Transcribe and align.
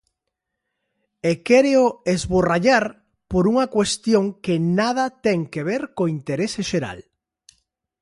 E 1.29 1.31
quéreo 1.47 1.85
esborrallar 2.15 2.85
por 3.31 3.43
unha 3.51 3.65
cuestión 3.75 4.23
que 4.43 4.55
nada 4.79 5.05
ten 5.25 5.39
que 5.53 5.61
ver 5.69 5.83
co 5.95 6.03
interese 6.17 6.61
xeral. 6.71 6.99